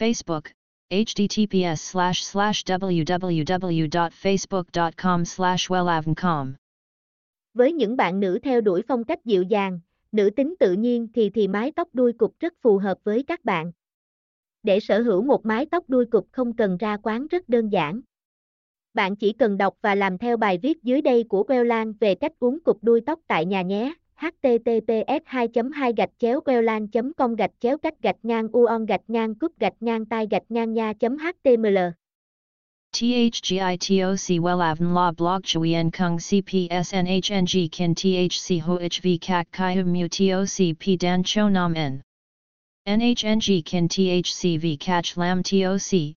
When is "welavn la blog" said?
34.40-35.42